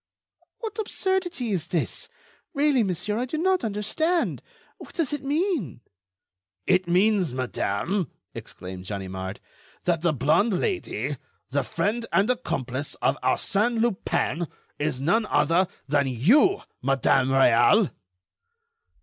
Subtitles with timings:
[0.61, 2.09] "What absurdity is this?
[2.55, 4.41] really, monsieur, I do not understand.
[4.79, 5.81] What does it mean?"
[6.65, 9.39] "It means, madame," exclaimed Ganimard,
[9.83, 11.17] "that the blonde Lady,
[11.51, 14.47] the friend and accomplice of Arsène Lupin,
[14.79, 17.91] is none other than you, Madame Réal."